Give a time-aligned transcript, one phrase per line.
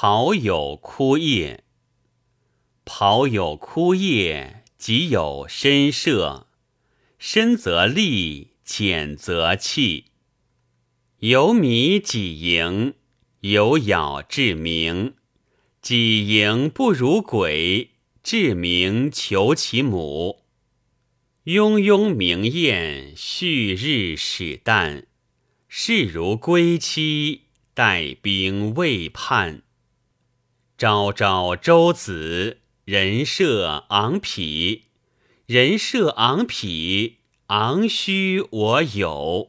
[0.00, 1.64] 庖有枯叶。
[2.84, 6.46] 庖有枯叶，即有深舍。
[7.18, 10.04] 深则利，浅则弃。
[11.18, 12.94] 有米己盈，
[13.40, 15.14] 有咬至明。
[15.82, 17.90] 己盈不如鬼，
[18.22, 20.44] 至明求其母。
[21.46, 25.06] 庸庸明艳，旭日始旦。
[25.66, 29.64] 视如归期，待兵未判。
[30.78, 34.84] 朝朝周子，人设昂匹。
[35.44, 37.16] 人设昂匹，
[37.48, 39.48] 昂须我有。